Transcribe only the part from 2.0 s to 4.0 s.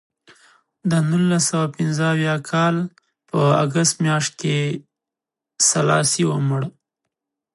اویا کال په اګست